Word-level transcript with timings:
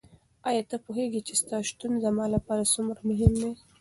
ایا 0.49 0.63
ته 0.69 0.75
پوهېږې 0.85 1.21
چې 1.27 1.33
ستا 1.41 1.57
شتون 1.69 1.91
زما 2.05 2.25
لپاره 2.35 2.71
څومره 2.73 2.99
مهم 3.09 3.31
دی؟ 3.41 3.51